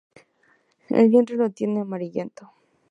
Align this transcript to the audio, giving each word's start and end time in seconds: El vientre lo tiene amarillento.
El 0.89 1.09
vientre 1.09 1.35
lo 1.37 1.51
tiene 1.51 1.81
amarillento. 1.81 2.49